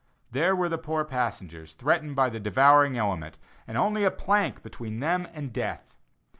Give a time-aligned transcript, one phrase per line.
[0.31, 4.99] There were the poor passengers, threatened by the devouring element, and only a plank between
[4.99, 5.95] them and death.